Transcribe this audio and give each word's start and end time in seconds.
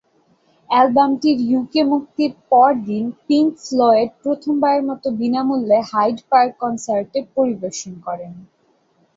অ্যালবামটির 0.69 1.39
UK 1.49 1.81
মুক্তির 1.91 2.33
পর 2.51 2.69
দিন, 2.87 3.03
পিংক 3.25 3.51
ফ্লয়েড 3.65 4.09
প্রথমবারের 4.23 4.83
মতো 4.89 5.07
বিনামূল্যে 5.19 5.79
হাইড 5.91 6.17
পার্ক 6.29 6.51
কনসার্টে 6.61 7.19
পরিবেশন 7.35 7.93
করে। 8.05 8.25